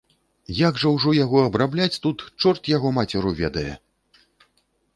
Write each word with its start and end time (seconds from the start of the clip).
Як 0.59 0.79
жа 0.83 0.93
ўжо 0.93 1.11
яго 1.17 1.43
абрабляць 1.49 1.99
тут, 2.07 2.25
чорт 2.45 2.71
яго 2.75 2.95
мацеру 2.99 3.35
ведае. 3.43 3.73